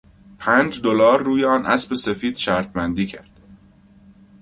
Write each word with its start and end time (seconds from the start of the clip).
پنج 0.39 0.81
دلار 0.81 1.21
روی 1.23 1.45
آن 1.45 1.65
اسب 1.65 1.93
سفید 1.93 2.35
شرط 2.37 2.71
بندی 2.73 3.05
کرد. 3.05 3.31